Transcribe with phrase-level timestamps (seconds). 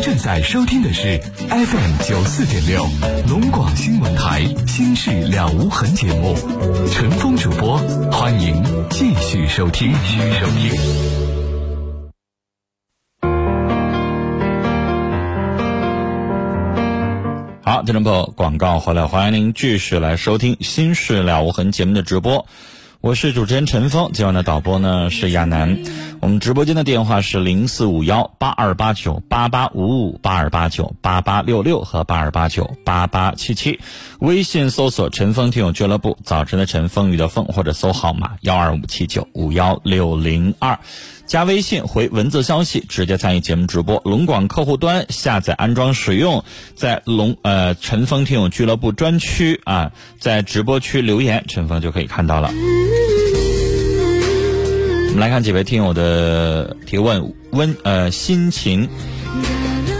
[0.00, 2.86] 正在收听的是 FM 九四点六
[3.28, 6.34] 龙广新闻台《心事了无痕》节目，
[6.92, 7.76] 陈峰主播，
[8.10, 9.92] 欢迎继续收听。
[10.04, 10.72] 继续收听。
[17.62, 22.46] 好，听众朋友，广告回来，欢迎您继续来收听《心事了无痕》节目的直播。
[23.00, 25.78] 我是主持人陈峰，今晚的导播呢是亚楠。
[26.20, 33.78] 我们直播间的电话是零四五幺八二八九八八五五八二八九八八六六和八二八九八八七七。
[34.18, 40.80] 微信搜索“陈峰听友俱乐部”，早晨的晨，风雨的风，或者搜号码幺二五七九五幺六零二。
[41.24, 44.02] 加微信回文字消息，直接参与节目直播。
[44.04, 46.42] 龙广客户端下载安装使用，
[46.74, 52.50] 在龙呃陈峰听友俱乐部专区啊，在直播区留言，陈峰就可以看到了。
[55.18, 58.88] 们来看几位听友的提问，温呃心情。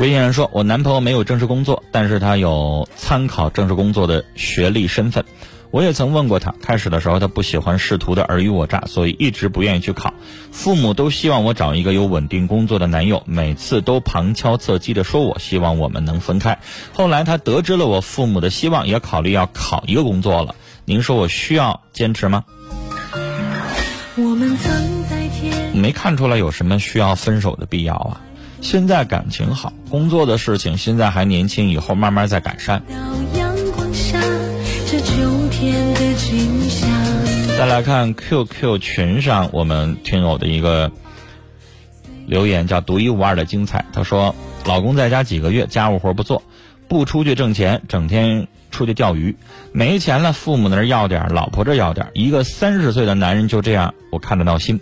[0.01, 5.25] 微信人说，我男朋友没有正式工作，但是他有参考正式工作的学历身份。
[5.73, 10.15] 我也曾问过他，开始的时候他不喜欢仕途的尔虞我诈，所以一直不愿意去考。
[10.53, 16.61] 父母都希望我找一个有稳定工作的男友，每次都旁敲侧击的说我希望我们能分开。
[16.93, 20.55] 后来他得知了我父母的希望，也考虑要考一个工作了。
[20.85, 22.45] 您说我需要坚持吗？
[25.79, 28.21] 没看出来有什么需要分手的必要啊！
[28.61, 32.83] 现在感情好，工作的事情现在还年轻，以后慢慢再改善。
[37.57, 40.91] 再来看 QQ 群上我们听友的一个
[42.27, 43.85] 留言，叫独一无二的精彩。
[43.93, 44.35] 他说
[44.67, 46.43] ：“老公在家几个月，家务活不做，
[46.89, 49.37] 不出去挣钱，整天出去钓鱼，
[49.73, 54.81] 没钱了，父母那儿要点，老婆这要点，一个三十岁的男人就这样，我看得闹心。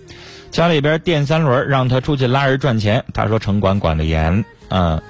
[0.50, 5.02] 家里边电三轮，让他出去拉人赚钱，他说城管管得严，嗯，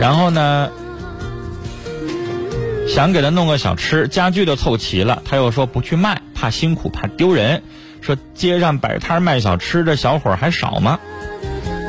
[0.00, 0.70] 然后呢？”
[2.86, 7.62] 想给他弄个小吃，家具都凑齐了，他又说不去卖，怕辛苦，怕丢人。
[8.02, 11.00] 说街上摆摊卖小吃的小伙还少吗？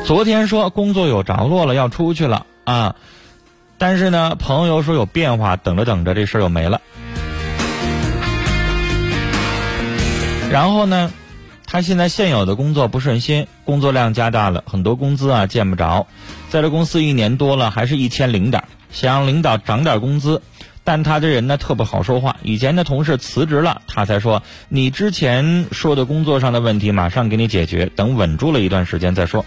[0.04, 2.96] 昨天说工作有着落了，要出去了啊，
[3.78, 6.80] 但是呢，朋友说有变化，等着等着，这事儿又没了。
[10.50, 11.12] 然后呢，
[11.66, 16.06] 他现在现有的工作不顺心，工作量加大了，很多工资啊见不着，
[16.48, 20.40] 在这公司一年多了，还是一千零点，想让领导涨点工资。
[20.84, 29.44] 但他这人呢特不好说话，以前的同事辞职了，他才说你之前说的工作上的问题马上给你解决，等稳住了一段时间再说。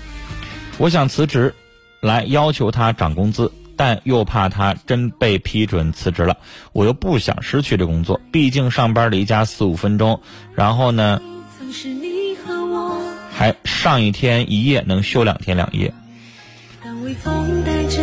[0.78, 1.56] 我想辞职，
[2.02, 6.36] 来要求他涨工资，但又怕他真被批准辞职了，
[6.74, 10.20] 我又不想失去这工作，毕竟上班离家四五分钟，
[10.54, 11.22] 然后呢，
[13.32, 15.94] 还上一天一夜能休两天两夜。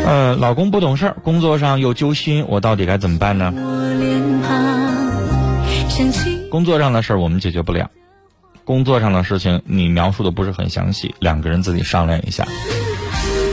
[0.06, 3.52] 呃，老公不懂事儿，工作上又揪心，我到底该怎么办呢？
[6.50, 7.90] 工作上的事儿我们解决不了，
[8.64, 12.48] 工作上的事情你描述的不是很详细，两个人自己商量一下。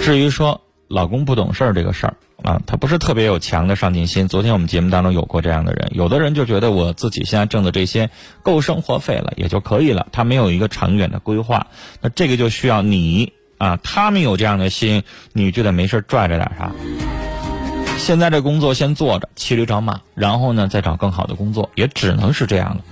[0.01, 0.61] 至于说
[0.93, 4.27] 老公不懂事儿这个事儿啊，他不是特别有强的上进心。
[4.27, 8.11] 昨天我们节目当中有过这样的人，有的人就觉得我自己现在挣的这些
[8.43, 11.65] 够生活费了，也就可以了，他没有一个长远的规划，
[11.99, 13.33] 那这个就需要你。
[13.57, 16.71] 啊，他们有这样的心，你就得没事拽着点啥。
[17.97, 22.83] 现在这工作先做着，骑驴找马，然后呢再找更好的工作，也只能是这样了。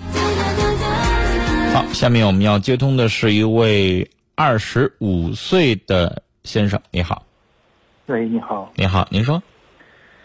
[1.73, 7.23] 好，下面我们要接通的是一位二十五岁的先生，你好。
[8.07, 8.71] 喂，你好。
[8.75, 9.41] 你好，您说。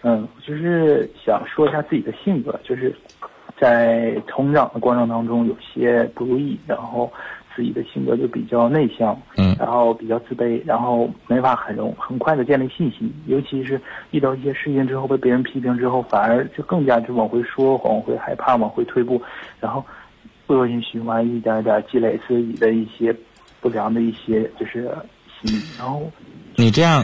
[0.03, 2.95] 嗯，就是想说一下自己的性格，就是
[3.61, 7.11] 在成长的过程当中有些不如意，然后。
[7.55, 19.19] 自己的性格就比较内向，嗯，然后比较自卑，然后没法很容很快的建立信心，尤其是遇到一些事情之后被别人批评之后，反而就更加就往回说，往回害怕，往回退步，
[19.59, 19.83] 然后
[20.49, 23.11] 恶性循环一点点积累自己的一些
[23.63, 24.95] 不良的一些就是
[25.41, 26.13] 心理，然后
[26.57, 27.03] 你这样，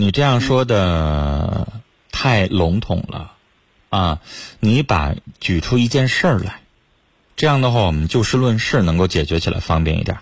[0.00, 1.66] 你这样说的
[2.12, 3.32] 太笼统了，
[3.90, 4.20] 啊，
[4.60, 6.60] 你把举出一件事儿来。
[7.34, 10.16] 这样的话，我们就事论事，能够解决起来方便一点。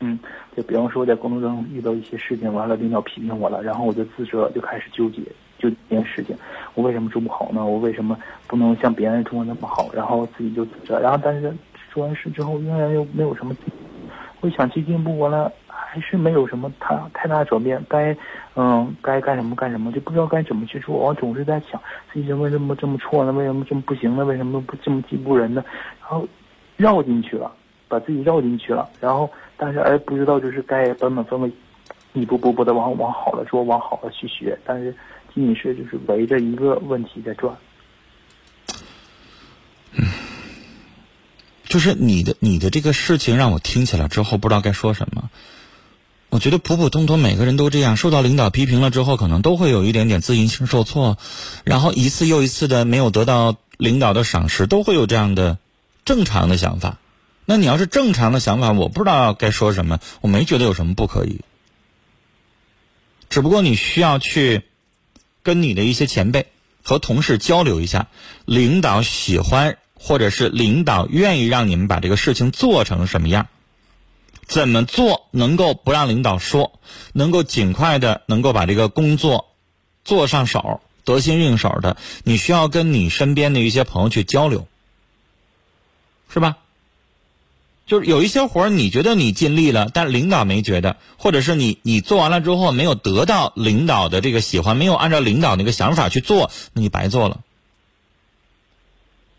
[0.00, 0.18] 嗯，
[0.56, 5.22] 就比方说在工作中遇到一些事情，完了领导批评我了，然后我就自责，就开始纠结，
[5.60, 6.36] 就这件事情，
[6.74, 7.64] 我为什么做不好呢？
[7.64, 8.18] 我为什么
[8.48, 9.88] 不能像别人做的那么好？
[9.94, 11.56] 然后自己就自责，然后但是
[11.94, 13.54] 做完事之后，仍然又没有什么，
[14.40, 15.52] 我想去进步，完了
[15.90, 17.82] 还是没有什么太太大转变。
[17.88, 18.14] 该
[18.54, 20.94] 嗯该干什么干什么，就不知道该怎么去做。
[20.96, 21.80] 我总是在想
[22.12, 23.32] 自己为什么这么错呢？
[23.32, 24.24] 为什么这么不行呢？
[24.24, 25.64] 为什么不这么进步人呢？
[26.00, 26.28] 然后
[26.76, 27.50] 绕进去了，
[27.88, 31.52] 把自己绕进去了，然后但是而不知道就是该本本分分
[32.12, 34.94] 一步步步的往往好了说，往好了去学，但是
[35.34, 37.56] 仅仅是就是围着一个问题在转。
[41.64, 45.28] 就是你的你的这个事情让我听起来之后不知道该说什么。
[46.30, 51.16] 我觉得普普通通每个人都这样，受到领导批评了之后，可能都会有一点点自信心受挫，
[51.64, 55.56] 然后一次又一次的没有得到领导的赏识，都会有这样的
[56.04, 56.98] 正常的想法。
[57.46, 61.40] 那你要是正常的想法，我不知道该说什么，我没觉得有什么不可以。
[63.30, 64.64] 只不过你需要去
[65.42, 66.48] 跟你的一些前辈
[66.82, 68.08] 和同事交流一下，
[68.44, 73.48] 领导喜欢或者是领导愿意让你们把这个事情做成什么样。
[74.48, 76.80] 怎么做能够不让领导说，
[77.12, 79.52] 能够尽快的能够把这个工作
[80.04, 81.98] 做上手，得心应手的？
[82.24, 84.66] 你需要跟你身边的一些朋友去交流，
[86.30, 86.56] 是吧？
[87.86, 97.40] 就是有一些活儿，你觉得你尽力了，但领导没觉得，或者是你你做完了之后没有得到领导的这个喜欢，没有按照领导那个想法去做，那你白做了。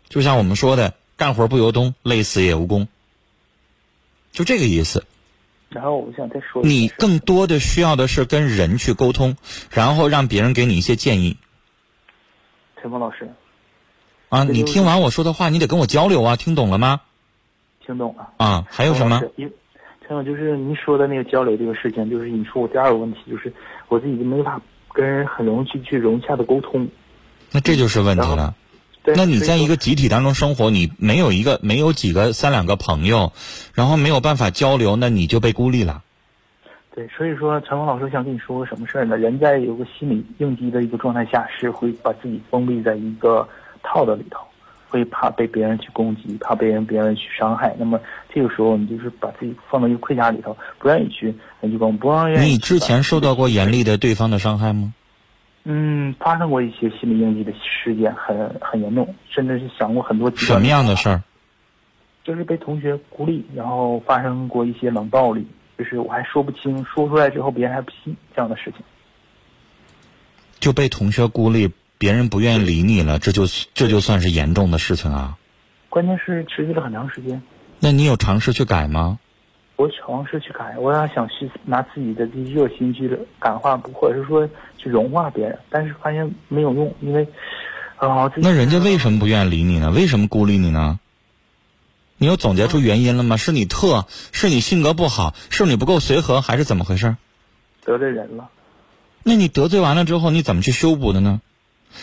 [0.08, 2.88] 就像我们说的，干活不由东，累死也无功。
[4.32, 5.04] 就这个意思。
[5.68, 9.36] 然后我想再说，你更多的需要的是跟人去沟通，
[9.70, 11.36] 然后让别人给你一些建议。
[12.82, 13.30] 陈峰老师，
[14.30, 17.02] 啊，你听完我说的话，你得跟我交流啊，听懂了吗？
[17.86, 18.32] 听懂了。
[18.38, 19.20] 啊，还有什么？
[19.20, 19.48] 陈
[20.08, 23.52] 总，就是您说的那个交流这个事情，就是你说我第二个问题，就是
[23.86, 24.60] 我自己没法
[24.92, 26.88] 跟人很容易去去融洽的沟通。
[27.52, 28.56] 那这就是问题了。
[29.04, 33.32] 那你在一个集体当中生活，你没有一个没有几个三两个朋友，
[33.74, 36.02] 然后没有办法交流，那你就被孤立了。
[36.94, 39.16] 对，所以说陈峰老师想跟你说个什么事儿呢？
[39.16, 43.48] 人在有个心理应激的一个状态下，是会把自己封闭在一个
[43.82, 44.40] 套子里头，
[44.88, 47.74] 会怕被别人去攻击，怕被人别人去伤害。
[47.78, 47.98] 那么
[48.34, 51.34] 这个时候，你就是把自己放到一个盔甲里头，不愿意去。
[51.62, 54.94] 你之前受到过严厉的对方的伤害吗？
[55.64, 60.30] 嗯，发生过一些心理应激的事件，很很严重，甚至是想过很多。
[60.34, 61.22] 什么样的事儿？
[62.24, 65.46] 就是被同学孤立，然后发生过一些冷暴力，
[65.78, 68.82] 就是我还说不清，说出来之后别人还不信这样的事情。
[70.58, 75.36] 就被同学孤立，别人不愿意理你了，这就这就算是严重的事情啊。
[75.88, 77.42] 关键是持续了很长时间。
[77.80, 79.18] 那你有尝试去改吗？
[79.80, 84.46] 我尝试去改，我要想去拿自己的这热心去感化，或者是说
[84.76, 87.26] 去融化别人，但是发现没有用，因为
[87.96, 89.90] 啊，那人家为什么不愿意理你呢？
[89.90, 91.00] 为什么孤立你呢？
[92.18, 93.38] 你有总结出原因了吗？
[93.38, 97.16] 是你特，是你性格不好，是你不够随和，还是怎么回事？
[97.86, 98.50] 得罪人了。
[99.22, 101.40] 那你得罪完了之后，你怎么去修补的呢？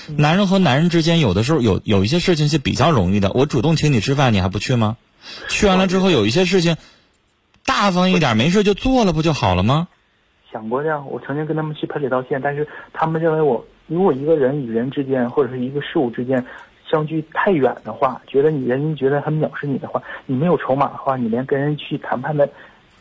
[0.08, 3.32] 男人和男人之间，有的时候有有一些事情是比较容易的。
[3.34, 4.98] 我主动请你吃饭，你还不去吗？
[5.48, 6.76] 去完了之后，有一些事情。
[7.68, 9.88] 大方一点，没事就做了，不就好了吗？
[10.50, 16.44] 想过这样，我曾经跟他们去赔礼道歉，但是他们认为我，如果一个人与人之间，或者是一个事物之间
[16.90, 22.50] 相距太远的话，觉得你人家觉得很藐视你的话，你没有筹码的话，你连跟人去谈判的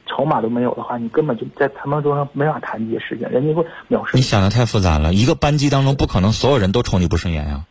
[0.06, 4.20] 筹码都没有的话，你根本就在谈判桌上没法谈这些事情，人家会藐视你。
[4.20, 7.64] 想的太复杂了，一个班级当中不可能所有人都瞅你不顺眼呀。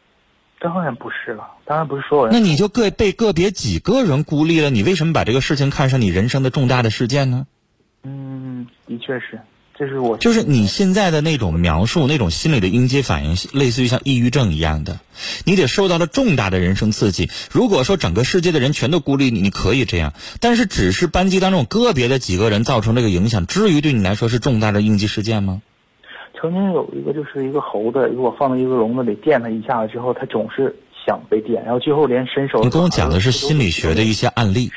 [0.60, 2.34] 当然不是了，当然不是所有人。
[2.34, 7.46] 那你就个被个别几个人孤立了，你为什么把这个事情看成你人生的重大的事件呢？
[8.04, 9.42] 嗯，的确是，
[9.78, 15.00] 这是我就是你现在的那种描述，那种心理的应激反应，类似于像抑郁症一样的。
[15.44, 17.30] 你得受到了重大的人生刺激。
[17.52, 25.62] 如果说整个世界的人全都孤立你，你可以这样，但是只是班级当中个别的几个人造成这个影响，至于对你来说是重大的应激事件吗？
[26.46, 30.76] 曾经有一个就是一个猴子，如果放到一个笼子里电它一下子之后，它总是
[31.06, 32.64] 想被电，然后最后连伸手。
[32.64, 34.72] 你跟我讲的是心理学的一些案例，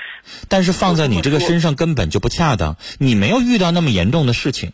[0.49, 2.77] 但是放在你这个身上根本就不恰当。
[2.99, 4.73] 你没有遇到那么严重的事情。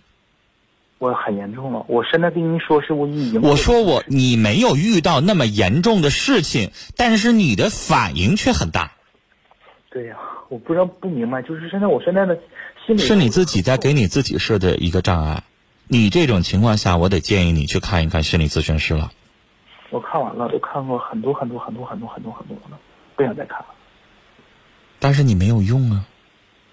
[0.98, 3.42] 我很严重了，我现在跟您说是我已经。
[3.42, 8.92] 我说我你没有遇到那么严重的事情，但是你的反应却很大。
[9.90, 10.16] 对呀，
[10.48, 12.38] 我不知道不明白，就是现在我现在的
[12.86, 15.42] 心理是你自己在给你自己设的一个障碍。
[15.98, 19.12] 你这种情况下，我得建议你去看一看心理咨询师了。
[19.90, 22.78] 我看完了，都看过很多很多很多很多很多很多了，
[23.14, 23.66] 不想再看了。
[24.98, 26.06] 但是你没有用啊，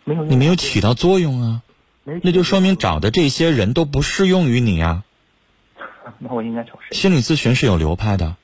[0.05, 1.61] 没有，你没有起到作用啊，
[2.03, 5.03] 那就说明找的这些人都不适用于你啊。
[6.17, 6.97] 那我应该找谁？
[6.97, 8.35] 心理咨询是有流派的，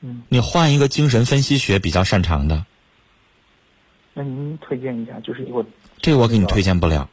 [0.00, 2.66] 嗯，你换一个精神分析学比较擅长的。
[4.14, 5.64] 那您推荐一下，就是我
[5.98, 7.08] 这个我给你推荐不了，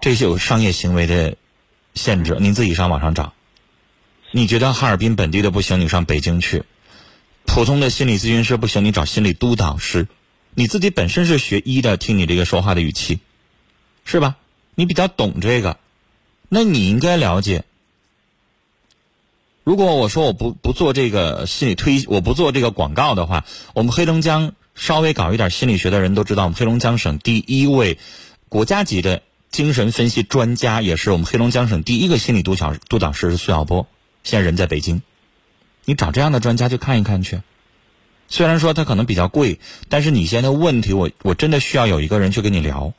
[0.00, 1.36] 这些有商业行为的。
[1.94, 3.32] 限制，您自己上网上找。
[4.30, 6.62] 你觉得哈尔滨本地的不行，你上北京去；
[7.46, 10.06] 普通的心理咨询师不行，你找心理督导师。
[10.54, 13.20] 你自己本身是学医的，听你这个说话的语气，
[14.04, 14.36] 是吧？
[14.74, 15.78] 你比较懂这个，
[16.48, 17.64] 那你应该了解。
[19.62, 23.44] 如果我说我不不做这个心理推，我不做这个广告的话，
[23.74, 27.98] 我们黑龙江稍微搞一点心理学的人都知道，我们黑龙江省第一位
[28.48, 33.88] 国家级的精神分析专家，也是我们黑龙江省第一个心理督导督导师是苏晓波，
[34.22, 35.02] 现在人在北京。
[35.84, 37.40] 你找这样的专家去看一看去。
[38.28, 42.94] 虽然说他可能比较贵，但是你现在问题，我我真的需要有一个人去跟你聊。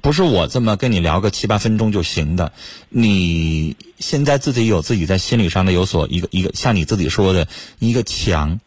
[0.00, 2.52] 不是我这么跟你聊个七八分钟就行的，
[2.88, 7.48] 你现在自己有自己在心理上的有所一个一个像你自己说的
[7.80, 8.60] 一个墙，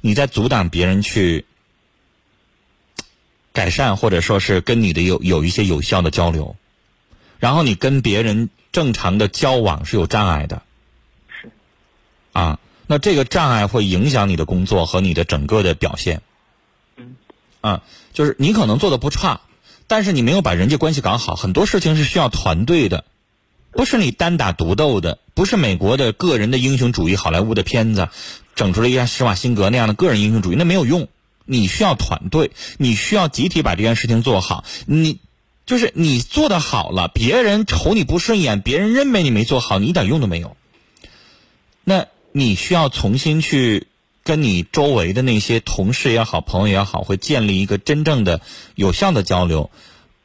[0.00, 1.46] 你在阻挡别人去
[3.52, 6.54] 改善或者说是跟你的有有一些有效的交流，
[7.46, 10.62] 然后你跟别人正常的交往是有障碍的，
[11.28, 11.52] 是，
[12.32, 16.22] 啊，那这个障碍会影响你的工作和你的整个的表现，
[16.96, 17.14] 嗯，
[17.60, 19.42] 啊，就是你可能做的不差。
[19.86, 23.04] 但是你没有把人际关系搞好，很多事情是需要团队的，
[23.70, 28.08] 不是你单打独斗的，不是美国的个人的英雄主义、好莱坞的片子
[28.56, 31.06] 整出了一个施瓦辛格那样的个人英雄主义，那没有用。
[31.44, 34.64] 你需要团队，你需要集体把这件事情做好。
[34.84, 35.20] 你
[35.66, 40.56] 就是你做的好了，别人瞅你不顺眼，别人认为你没做好，你一点用都没有。
[41.84, 43.88] 那你需要重新去。
[44.26, 48.40] 跟你周围的那些同事也好，朋友也好，会建立一个真正的
[48.74, 49.70] 有效的交流。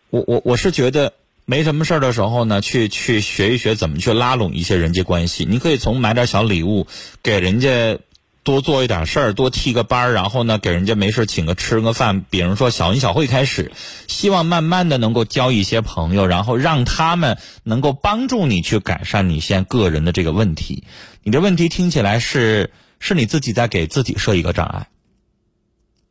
[0.09, 1.13] 我我我是觉得
[1.45, 5.45] 没什么事儿的时候呢，去去学一学怎么去拉拢一些人际关系。
[5.47, 6.87] 你可以从买点小礼物
[7.21, 7.99] 给人家
[8.43, 13.71] 多做一点事儿，多替个班儿，然后呢给人家没事请个吃个饭，比如说小恩小惠开始，
[14.07, 20.83] 希望慢慢的能够交一些朋友，然后让他们能够帮助你去改善你现在个人的这个问题。
[21.23, 22.71] 你的问题听起来是。
[23.03, 24.87] 是你自己在给自己设一个障碍，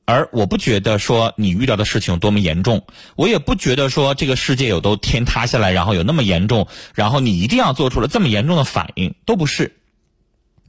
[0.06, 2.84] 而我不觉得说你遇到的事情有多么严重，
[3.14, 9.76] 我也不觉得说这个世界有都天塌下来，然后有那么严重，然后你一定要做出了这么严重的反应，都不是，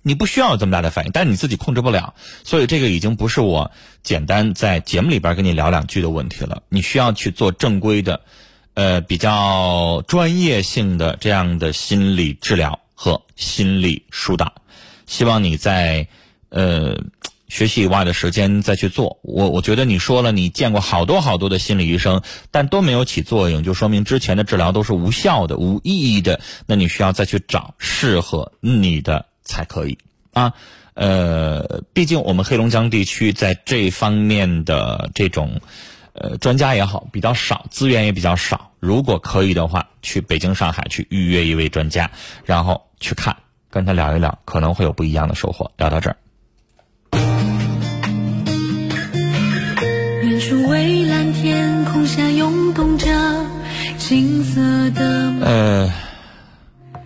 [0.01, 3.71] 你不需要有这么大的反应，但是你自己控制不了，所以这个已经不是我
[4.03, 8.21] 简单在节目里边跟你聊两句的问题了，你需要去做正规的，
[8.73, 14.53] 呃，比较专业性的这样的心理治疗和心理疏导。
[15.05, 16.07] 希望你在，
[16.49, 16.97] 呃，
[17.49, 19.19] 学习以外的时间再去做。
[19.23, 26.39] 我我觉得你说了，你见过好多好多的心理医生，但都没有起作用，就说明之前的治疗都是无效的、无意义的。
[26.65, 29.97] 那你需要再去找适合你的才可以
[30.33, 30.53] 啊。
[30.93, 35.61] 呃，毕竟我们黑龙江地区在这方面的这种，
[36.13, 38.71] 呃，专家也好比较少，资源也比较少。
[38.79, 42.09] 如果可以的话，去北京、上海去预约一位专家，
[42.45, 43.35] 然后去看。
[43.69, 45.71] 跟他聊一聊，可能会有不一样的收获。
[45.77, 46.17] 聊到这儿。
[50.23, 53.07] 远处蔚蓝天空下涌动着
[53.97, 55.33] 金色的。
[55.41, 55.93] 呃，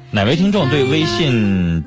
[0.09, 1.83] 哪位听众对微信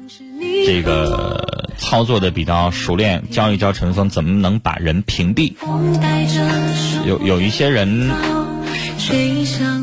[0.69, 3.23] 这个操作的比较熟练？
[3.31, 5.55] 教一教陈峰怎么能把人屏蔽？
[7.07, 8.11] 有有一些人。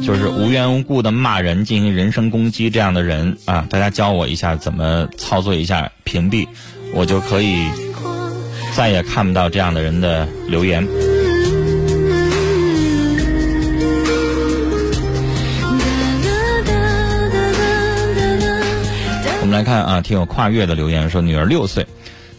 [0.04, 6.48] 就是无缘无故的骂人、进行人身攻击这样的人啊，大家教我一下怎么操作一下屏蔽，
[6.94, 7.58] 我就可以
[8.76, 10.88] 再也看不到这样的人的留言。
[19.56, 21.88] 来看啊，挺有跨越的留言，说女儿六岁。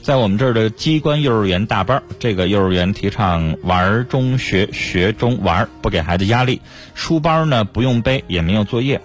[0.02, 6.60] 在我们这儿的机关幼儿园大班，这个幼儿园提倡玩中学，学中玩，不给孩子压力。
[6.94, 9.00] 书包呢不用背，也没有作业。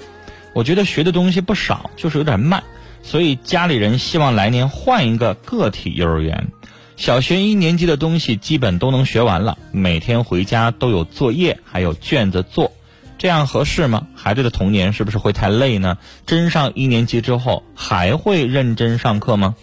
[0.54, 2.62] 我觉得学的东西不少，就是有点慢，
[3.02, 6.50] 所以家里人希望来年换一个个体幼儿园。
[6.98, 12.74] 小学一年级的东西基本都能学完了，每天回家都有作业，还有卷子做，
[13.22, 14.08] 这样合适吗？
[14.16, 15.96] 孩子的童年是不是会太累呢？
[16.26, 19.54] 真上一年级之后还会认真上课吗？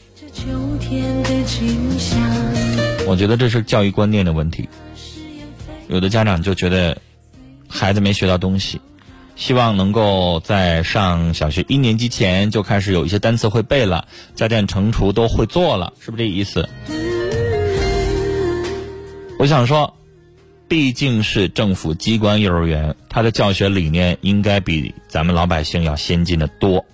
[3.04, 4.68] 我觉得这是教育观念的问题。
[5.88, 6.96] 有的家长就觉得
[7.68, 8.80] 孩子没学到东西，
[9.34, 16.68] 希望能够在上小学一年级前就开始有一些单词会背了，加减乘除都会做了，是不是这意思？
[19.36, 19.97] 我想说，
[20.68, 26.84] 毕竟是政府机关幼儿园，它的教学理念应该比咱们老百姓要先进的多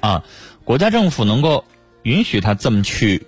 [0.00, 0.24] 啊！
[0.64, 1.64] 国家政府能够。
[2.02, 3.26] 允许他这么去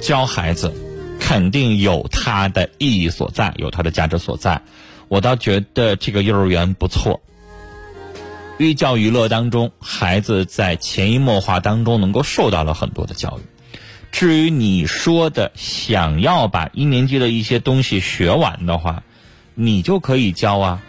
[0.00, 0.74] 教孩子，
[1.20, 4.60] 肯定有他的意义所在，有他的价值所在。
[5.06, 7.20] 我倒觉得这个幼儿园不错，
[8.58, 13.42] 寓教于乐当中，孩子在潜移默化当中能够受到了很多的教育。
[14.10, 19.04] 至于你说的想要把一年级的一些东西学完的话，
[19.54, 20.82] 你就可以教啊。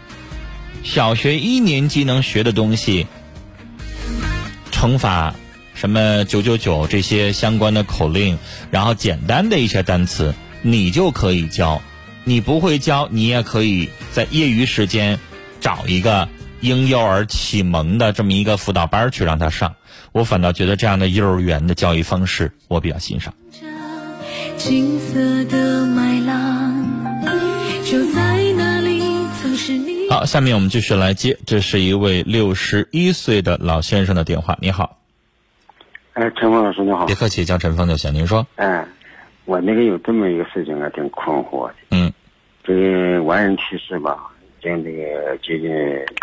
[0.82, 3.06] 小学一年级能学的东西，
[4.70, 5.34] 乘法、
[5.74, 8.38] 什么九九九这些相关的口令，
[8.70, 11.80] 然后简单的一些单词，你就可以教。
[12.24, 15.18] 你不会教，你也可以在业余时间
[15.60, 16.28] 找一个
[16.60, 19.74] 婴幼儿启蒙的这么一个辅导班去让他上。
[20.12, 23.34] 我反倒觉得这样的幼儿园的教育方式，我比较欣赏。
[24.56, 25.84] 金色的
[30.24, 34.56] 好，下面我们继续来接，这是一位六十一岁的老先生的电话。
[34.58, 34.96] 你好，
[36.14, 38.14] 哎，陈峰老师你好，别客气，叫陈峰就行。
[38.14, 38.86] 您说，哎，
[39.44, 41.74] 我那个有这么一个事情啊，挺困惑的。
[41.90, 42.10] 嗯，
[42.62, 44.16] 这个完人去世吧，
[44.60, 45.70] 已经这个接近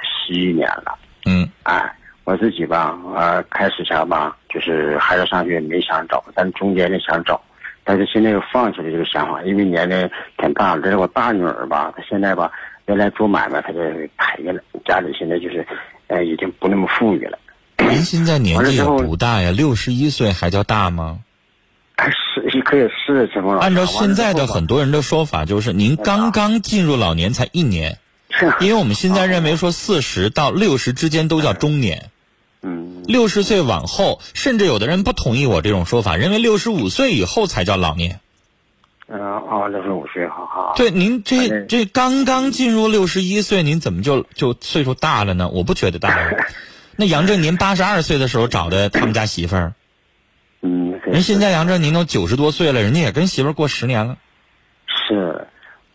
[0.01, 0.97] 十一年了。
[1.27, 7.39] 嗯，哎，我自己吧，呃，开始前吧，就是孩子上学没想找，但中间呢想找，
[7.83, 10.81] 但是现在又放弃了这个想法，因为年龄挺大了。
[10.81, 12.51] 这是我大女儿吧，她现在吧。
[12.87, 13.79] 原来做买卖，他就
[14.17, 14.61] 赔了。
[14.85, 15.65] 家里现在就是，
[16.07, 17.37] 呃，已经不那么富裕了。
[17.77, 21.19] 您现在年纪也不大呀，六十一岁还叫大吗？
[21.97, 23.57] 是，可以是什么？
[23.57, 27.99] 按照现在的很多人的说法，就是您刚刚进入老年才一年，
[28.59, 32.09] 因为我们现在认为说 四十到六十之间都叫中年。
[32.61, 33.03] 嗯。
[33.05, 38.19] 六十岁往后，甚至有的人不同意我这种说法，认为六十五岁以后才叫老年。
[39.13, 40.73] 嗯哦，六十五岁，好好。
[40.77, 45.49] 对，您这这刚刚进入六十一岁，您怎么就就岁数大了呢？
[45.49, 46.17] 我不觉得大。
[46.95, 49.73] 那杨振您八十二岁的时候找的他们家媳妇儿，
[50.61, 54.17] 嗯，人现在杨振您都九十多岁了，人家也跟媳妇儿过十年了。
[54.87, 55.47] 是，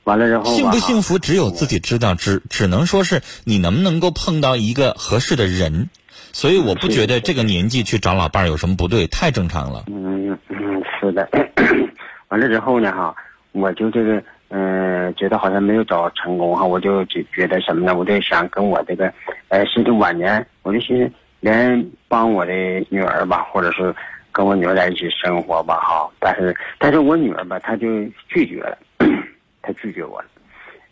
[0.04, 5.88] 完了然后幸不幸福只有自己知道，只只能说是你能不能够碰到一个合适的人。
[6.32, 9.84] 所以我不觉得这个年纪去找老伴儿有什么不对，太正常了。
[9.86, 11.26] 嗯嗯，是的。
[12.28, 13.14] 完了之后呢，哈，
[13.52, 17.94] 我就这个，嗯，觉得好像没有找成功哈，我就觉觉得什么呢？
[17.96, 19.12] 我就想跟我这个，
[19.48, 22.52] 呃，心中晚年，我就寻思连帮我的
[22.90, 23.94] 女儿吧，或者是
[24.32, 26.10] 跟我女儿在一起生活吧，哈。
[26.18, 27.86] 但是，但是我女儿吧，她就
[28.28, 28.76] 拒绝了，
[29.62, 30.26] 她拒绝我了。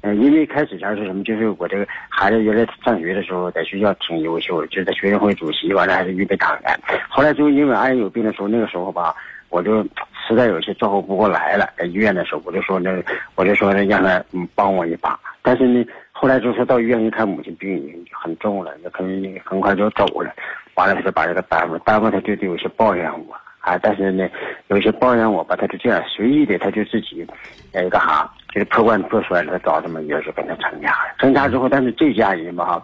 [0.02, 1.24] 嗯，因为开始前是什么？
[1.24, 6.78] 就是我这个孩子原来上学的时候，在学校挺优秀的，就是在学生会主席，完了还是预备党员。
[7.08, 9.12] 后来就因为爱人有病的时候，那个时候吧，
[9.48, 9.84] 我就。
[10.26, 12.90] 实在有些照顾不过来了，在医院的时候，我就说那，
[13.34, 15.18] 我就说让他帮我一把。
[15.42, 20.32] 但是呢，后来就是到医院一看，母亲病已经很重了，那可能很快就走了。
[20.74, 23.78] 完了，他就把这个耽误，耽误他就得有些抱怨我啊。
[23.82, 24.26] 但是呢，
[24.68, 27.26] 有些抱怨我吧，他就这样随意的，他就自己，
[27.72, 31.14] 呃，干哈，就是破罐破摔了，找这么一个就跟他成家了。
[31.18, 32.82] 成家之后，但是这家人吧哈。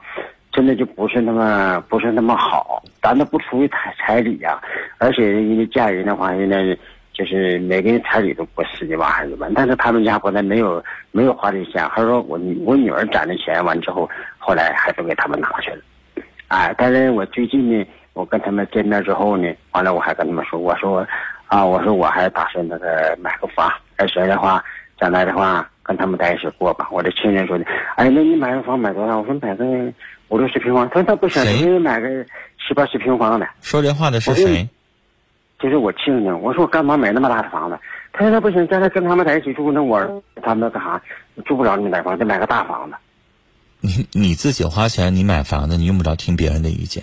[0.53, 4.61] 真的就不是那么不是那么好，咱都不出于彩彩礼呀，
[4.99, 6.77] 而且因为嫁人的话，现在。
[7.21, 15.83] 就是每个人彩礼都过十几万、二十万，但是他们家不但没有没有花这钱，还说我我女儿攒的钱完之后，后来还都给他们拿去了。
[16.49, 21.07] 哎，但是我最近呢，我跟他们见面之后呢，完了我还跟他们说，我说
[21.47, 24.65] 啊，我说我还打算那个买个房，而且的话，
[24.99, 26.89] 将来的话跟他们在一起过吧。
[26.91, 29.19] 我的亲人说的，哎，那你买个房买多少？
[29.19, 29.67] 我说买个
[30.29, 30.89] 五六十平方。
[30.89, 32.09] 他说他不行，你买个
[32.67, 33.47] 七八十平方的。
[33.61, 34.67] 说这话的是谁？
[35.61, 37.79] 就是我亲家，我说我干嘛买那么大的房子？
[38.13, 41.01] 他说那不行，将来跟他们在一起住，那我他们干啥？
[41.45, 42.97] 住不着那么大房，得买个大房子。
[43.83, 47.03] 你你自己花钱，你买房子，你用不着听别人的意见。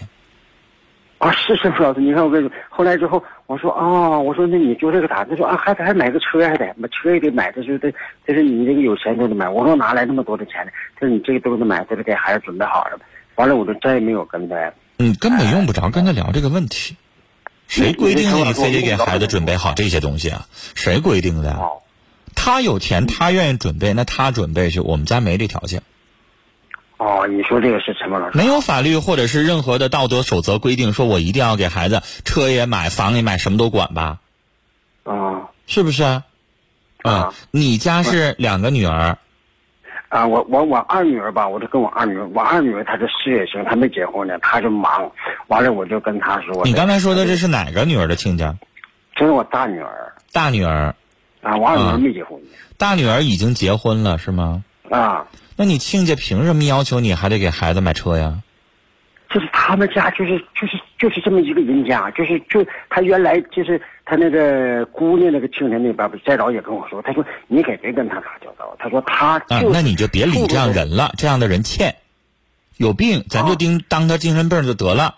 [1.20, 5.24] 啊，是是傅老师，你看我跟你后来之后，我说啊，我说那你就这个咋？
[5.26, 7.92] 他说啊，还得还买个车，还得买车也得买，这是得，
[8.26, 9.48] 这是你这个有钱就得买。
[9.48, 10.72] 我说哪来那么多的钱呢？
[10.96, 13.00] 他说你这个都得买，都得给孩子准备好了。
[13.36, 14.56] 完了，我就再也没有跟他。
[15.00, 16.96] 嗯根本用不着跟他聊这个问题。
[17.68, 18.38] 谁规定的？
[18.46, 20.48] 你非得给孩子准备好这些东西啊？
[20.74, 21.60] 谁规定的？
[22.36, 24.80] 他有钱，他愿意准备，那他准备去。
[24.80, 25.82] 我们家没这条件。
[26.98, 28.38] 哦，你说这个是什么老师？
[28.38, 34.20] 没有法律或者是任何的道德守则规定，说我一定要给孩子车也买，房也买，什么都管吧？
[35.04, 36.04] 啊，是不是？
[37.04, 39.18] 啊，你家是两个女儿。
[40.10, 45.12] 啊，我我我二女儿吧，我就跟我二女儿，我二女儿她是事业型，她没结婚呢，她就忙。
[45.48, 46.64] 完了，我就跟她说。
[46.64, 48.56] 你刚才说的这是哪个女儿的亲家？
[49.16, 50.14] 这是我大女儿。
[50.32, 50.96] 大女儿。
[51.42, 52.40] 啊，我二女儿没结婚。
[52.78, 54.64] 大女儿已经结婚了，是吗？
[54.90, 55.28] 啊。
[55.56, 58.44] 那你亲家凭什么要求你还得给孩子买车呀？
[59.38, 71.94] 就是他们家，就是就是就是这么一个人家，就是就他原来就是他那个姑娘那个亲家那边，不再早也跟我说，他说你可别跟他打交道，他说他啊，那你就别理这样人了，这样的人欠，
[72.78, 75.14] 有病咱就盯当他精神病就得了。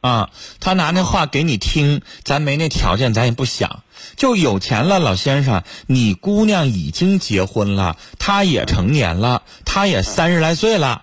[0.00, 3.82] 啊，他拿那话给你听，咱没那条件，咱也不想。
[4.14, 11.02] 就有钱了，老先生，你姑娘已经结婚了，她也成年了，她也三十来岁了，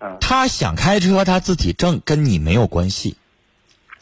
[0.00, 3.16] 嗯她想开车，他自己挣，跟你没有关系。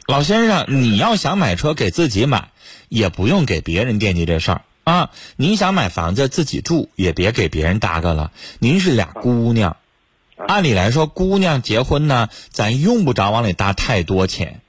[0.07, 2.49] 老先生，你要想买车给自己买，
[2.89, 5.11] 也不用给别人惦记这事儿啊。
[5.37, 8.33] 您想买房子自己住，也别给别人搭个了。
[8.59, 9.77] 您是俩姑娘，
[10.37, 14.63] 按理来说，姑娘结婚呢，咱用不着往里搭太多钱，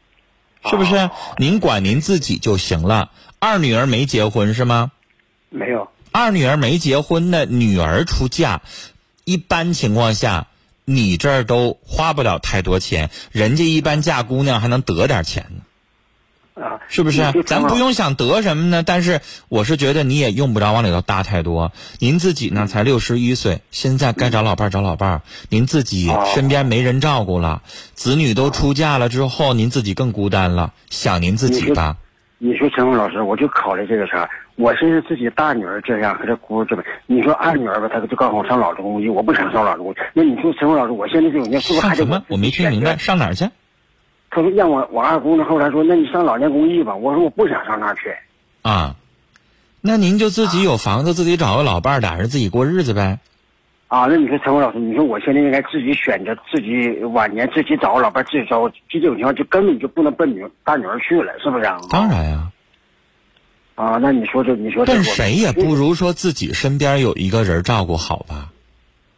[0.69, 1.09] 是不是？
[1.37, 3.11] 您管您自己就行了。
[3.39, 4.91] 二女儿没结婚是吗？
[5.49, 8.61] 没有，二女儿没结婚的女儿出嫁，
[9.23, 10.47] 一般情况下，
[10.89, 17.43] 你这儿都花不了太多钱，人家一般嫁姑娘还能得点钱呢，啊，是不是？
[17.45, 21.71] 咱不用想得什么呢，但是我是觉得你也用不着往里头搭太多。
[21.99, 27.61] 您自己呢才六十一岁，现在该找老伴儿找老伴儿，您自己哦身边没人照顾了，
[27.93, 31.97] 子女都出嫁了之后，您自己更孤单了，想您自己吧。
[32.41, 34.29] 你说陈峰老师，我就考虑这个事儿。
[34.55, 39.95] 我寻思自己大女儿这样和这姑这么，你说二女儿吧，她就告诉我上老职公寓，我不想上老职公寓。
[40.13, 42.23] 那你说陈峰老师，我现在这种年是不是还得上什么？
[42.29, 42.97] 我没听明白，。
[42.97, 43.45] 上哪儿去？
[44.31, 46.95] 他说让我我二姑呢，后来说那你上老年公寓吧。
[46.95, 48.15] 我说我不想上那儿去。
[48.61, 48.95] 啊，
[49.81, 53.19] 那您就自己有房子，自己找个老伴儿，俩人自己过日子呗。
[53.89, 61.79] 啊，那你说陈峰老师，你说我现在应该自己选择，自己晚年自己找个老伴儿，自己找，这种情况就根本就不能奔女大女儿去了，是不是啊？
[61.89, 62.51] 当然呀、
[63.73, 68.51] 啊，那你说这，你说这奔谁也不如说自己身边有一个人照顾好吧。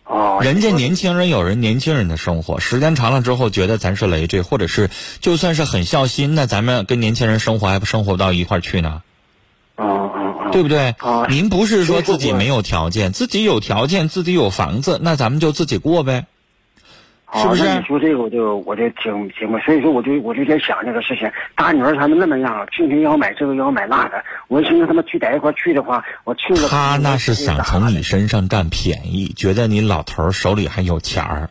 [0.05, 9.10] 啊，人家年轻人有人年轻人的生活，时间长了之后觉得咱是累赘，或者是就算是很孝心，那咱们跟年轻人生活还不生活不到一块儿去呢，啊啊啊，
[10.51, 11.25] 对不对啊？
[11.29, 16.25] 您不是说自己没有条件，自己有条件，自己有房子，那咱们就自己过呗。
[17.33, 21.31] 是不是你说这个，我就我就挺挺吧，所以说我就我就在想这个事情。
[21.55, 26.67] 大女儿他们那么样，天天要买这个要买那个，我寻思他们去在一块去的话，我去了。
[26.67, 31.49] 他那是想从你身上占便宜，觉得你老头手里还有钱儿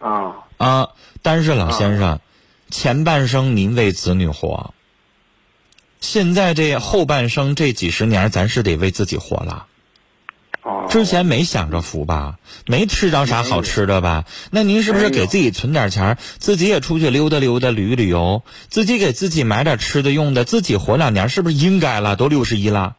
[0.00, 0.88] 啊啊。
[1.22, 2.20] 但是老先生，
[2.68, 4.74] 前半生您为子女活，
[6.00, 9.66] 现在这后半生这几十年，咱是得为自己活了。
[10.62, 14.24] 哦，之前没享着福吧，没吃着啥好吃的吧？
[14.50, 22.16] 那您是不是给自己存点钱，自己也出去溜达溜达、旅旅游，自己给自己买点吃的用的，自己活两年，是不是应该了？
[22.16, 22.96] 都六十一了。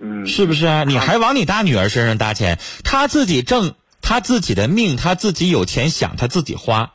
[0.00, 0.84] 嗯是不是啊？
[0.84, 2.58] 你还往你大女儿身上搭钱？
[2.82, 6.92] 她自己挣，她自己的命，她自己有钱想，她自己花。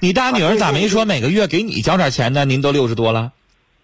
[0.00, 2.44] 你大女儿咋没说每个月给你交点钱呢？
[2.44, 3.32] 您都六十多了，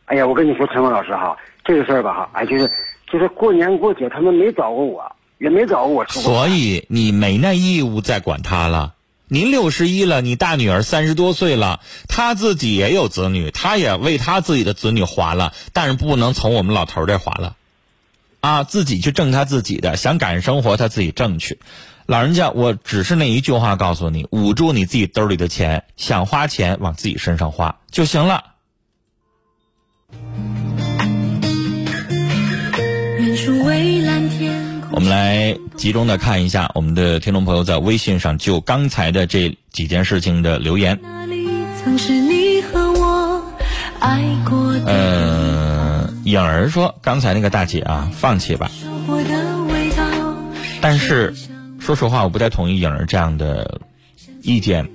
[0.06, 2.70] 哎呀，我跟你说，陈峰老师哈，这个事儿吧哈，哎，就是
[3.12, 6.32] 就是过年过节他们没找过我，也没找过我吃过饭。
[6.32, 8.94] 所以你没那义务再管他了。
[9.28, 17.56] 您六十一了，你大女儿三十多岁了，她自己也有子女，她也为她自己的子女还了，但是不能从我们老头儿这花了，
[18.38, 21.58] 啊，自己去挣她自己的，想赶上生活她自己挣去。
[22.06, 28.44] 老人家，我只是那一句话告诉你，捂住你自己兜里的钱，想花钱往自己身上花就行了。
[34.92, 40.98] 我们来集中的看一下我们的听众朋友在微信上就刚才的这几件事情的留言。
[41.02, 41.46] 那里
[41.82, 43.42] 曾是你和我
[44.00, 48.70] 爱过的呃，颖儿说刚才那个大姐啊，放弃吧。
[50.80, 51.34] 但是，
[51.78, 53.80] 说实话，我不太同意颖儿这样的
[54.42, 54.88] 意见。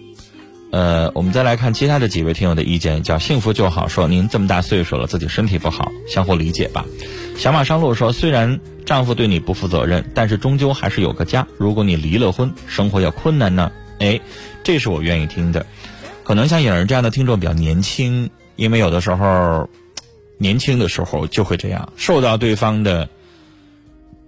[0.71, 6.85] 呃，我们再来看其他的几位听友的意见，叫幸福就好，说您这么大岁数了，自己身体不好，相互理解吧。
[7.37, 11.45] 小马上路说，虽然丈夫对你不负责任，但是终究还是有个家。
[11.57, 13.69] 如果你离了婚，生活要困难呢？
[13.99, 14.19] 哎，
[14.63, 15.65] 这是我愿意听的。
[16.23, 19.69] 可能像颖儿这样的听众比较年轻，因为有的时候
[20.37, 23.09] 年轻的时候就会这样，受到对方的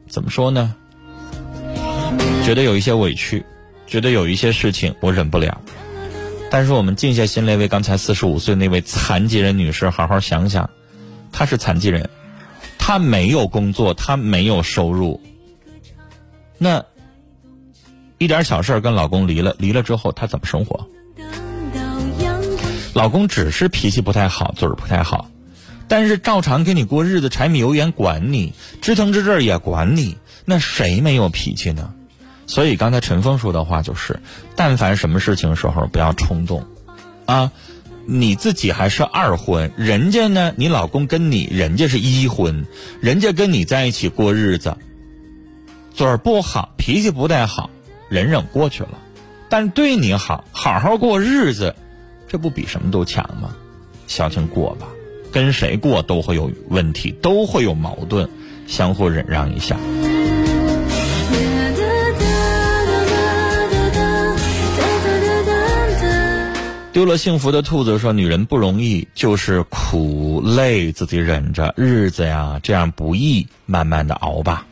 [0.10, 0.76] 怎么说呢？
[2.44, 3.42] 觉得有一些委屈，
[3.88, 5.62] 觉得有一些事情我忍不了。
[6.54, 10.70] 但是我们静下心来为刚才四十五岁那位残疾人女士好好想想，
[11.32, 12.08] 她是残疾人，
[12.78, 15.20] 她没有工作，她没有收入，
[16.60, 16.86] 那
[18.20, 20.88] 一点小事儿跟老公离了，离了之后她怎么生活？
[22.94, 25.32] 老公只是脾气不太好，嘴儿不太好，
[25.88, 31.96] 但是照常跟你过日子，柴米油盐管你，知疼知这儿也管你，那谁没有脾气呢？
[32.54, 34.20] 所以刚才陈峰说的话就是，
[34.56, 36.64] 但凡什么事情的时候不要冲动，
[37.26, 37.52] 啊，
[38.06, 42.68] 你自己还是二婚，人家呢，你老公跟你，人家是一婚，
[43.02, 44.78] 人家跟你在一起过日子，
[45.96, 47.72] 嘴儿不好，脾气不太好，
[48.08, 49.00] 忍忍过去了，
[49.50, 51.74] 但对你好，好好过日子。
[52.28, 53.56] 这不比什么都强吗？
[54.06, 54.86] 小情过吧，
[55.32, 58.30] 跟谁过都会有问题，都会有矛盾，
[58.68, 59.76] 相互忍让一下。
[66.94, 74.64] 丢了幸福的兔子说：“女人不容易，就是苦累自己忍着，日子呀这样不易，慢慢的熬吧。”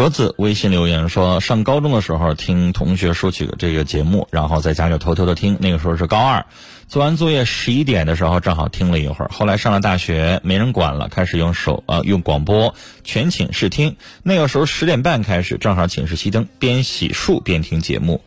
[0.00, 5.58] 卓子微信留言说：上高中的时候听同学说起这个节目，然后在家里偷偷的听。
[5.60, 6.46] 那个时候是高二，
[6.88, 9.30] 做完作业十一点的时候正好听了一会儿。
[9.30, 13.96] 后来上了大学，没人管了，开始用手呃用广播全寝室听。
[14.22, 18.22] 那个时候十点半开始，正好寝室熄灯，边洗漱边听节目。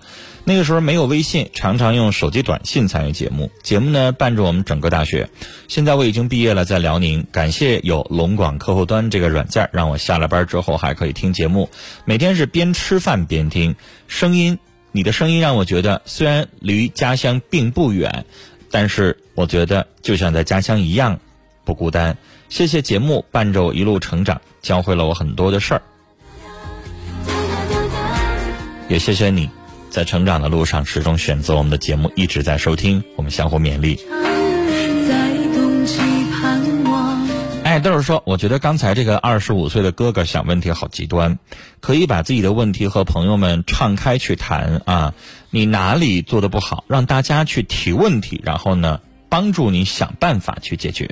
[0.45, 3.49] 那个时候没有微信，常常用手机短信参与节目。
[3.63, 5.29] 节目呢伴着我们整个大学。
[5.69, 7.25] 现在我已经毕业了，在辽宁。
[7.31, 11.69] 感谢有龙广客户端这个软件，让我下了班之后还可以听节目。
[12.03, 13.73] 每天是边吃饭边听，
[14.09, 14.59] 声音，
[14.91, 18.25] 你的声音让我觉得虽然离家乡并不远，
[18.69, 21.17] 但是我觉得就像在家乡一样
[21.63, 22.17] 不孤单。
[22.49, 25.81] 谢谢节目伴着我一路成长，教会了我很多的事儿。
[28.89, 29.49] 也谢谢你。
[29.93, 33.99] 在成长的路上，始终选择我们的节目，一直在收听，我们相互勉励。
[37.63, 41.37] 哎，豆儿说，我觉得刚才这个二十五岁的哥哥想问题好极端，
[41.79, 45.13] 可以把自己的问题和朋友们敞开去谈啊，
[45.51, 51.07] 你哪里做的不好，让大家去提问题，然后呢，帮助你想办法去解决。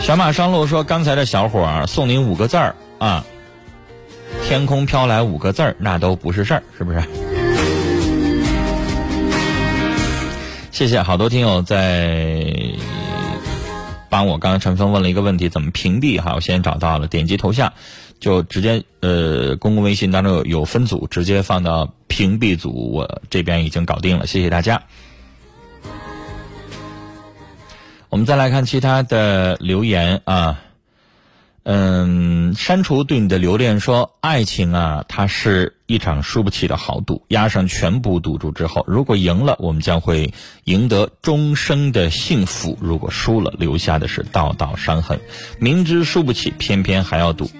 [0.00, 3.26] 小马上路说，刚才的小伙儿送您五个字儿啊。
[4.42, 7.02] 天空飘来五个字儿，那都不是事儿，是不是？
[10.70, 12.52] 谢谢，好多听友在
[14.10, 14.36] 帮我。
[14.38, 16.20] 刚刚陈峰问了一个问题，怎么屏蔽？
[16.20, 17.72] 哈，我先找到了，点击头像
[18.18, 22.92] 就直接呃，公共微信当中有有分组，直接放到屏蔽组。
[22.92, 24.82] 我这边已经搞定了，谢谢大家。
[28.08, 30.60] 我们再来看其他的留言啊。
[31.64, 45.20] 嗯，删除对你的留恋说，爱情啊，它是一场输不起的豪赌，押上全部赌注之后，如果赢了，我们将会赢得终生的幸福；如果输了，留下的是道道伤痕。
[45.58, 47.50] 明知输不起，偏偏还要赌，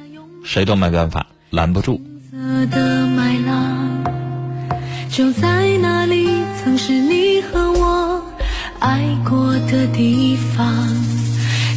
[0.45, 2.01] 谁都没办法拦不住。
[5.11, 6.29] 就在那里，
[6.62, 8.23] 曾是你和我
[8.81, 10.88] 爱过的地方。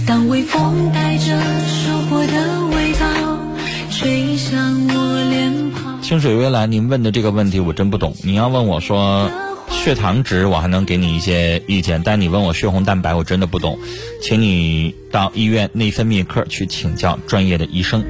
[0.08, 1.38] 当微风带着
[2.28, 3.08] 的味道
[3.90, 8.16] 吹向我脸庞清水微澜，您问的这个问题我真不懂。
[8.24, 9.32] 你要问我说
[9.70, 13.80] 血糖值，我还能给你一些意见；但你问我血红蛋白，我真的不懂，
[14.22, 18.06] 请你到医院内分泌科去请教专业的医生。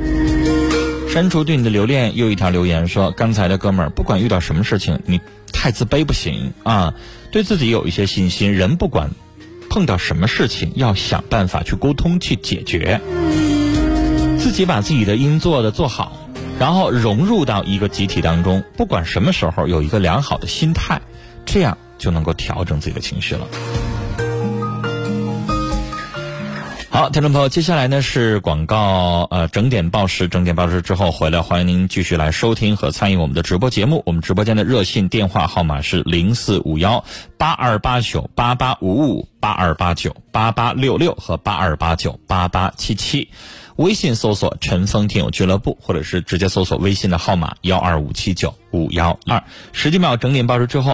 [1.09, 5.19] 删除对你的留恋，又一条留言说：刚才的哥们儿，不管遇到什么事情，你
[5.53, 6.93] 太自卑不行啊，
[7.31, 8.53] 对自己有一些信心。
[8.53, 9.11] 人不管。
[9.69, 13.01] 碰到什么事情，要想办法去沟通去解决，
[14.47, 16.13] 自己把自己的应做的做好，
[16.57, 18.63] 然后融入到一个集体当中。
[18.77, 21.01] 不管什么时候，有一个良好的心态，
[21.45, 23.45] 这样就能够调整自己的情绪了。
[26.89, 34.01] 好，听众朋友，接下来呢是广告，呃，整点报时，整点报时之后回来，欢迎您继续来收听和参与我们的直播节目。
[34.05, 37.03] 我们直播间的热线电话号码是零四五幺
[37.37, 43.29] 八二八九八八五五八二八九八八六六和八二八九八八七七，
[43.77, 49.43] 微信搜索“陈峰听友俱乐部”或者是直接搜索微信的号码幺二五七九五幺二。
[49.71, 50.85] 十几秒整点报时之后。